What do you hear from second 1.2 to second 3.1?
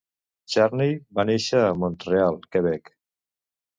néixer a Montreal, Quebec.